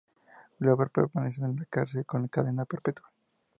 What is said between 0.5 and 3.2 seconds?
Glover permanece en la cárcel con cadena perpetua.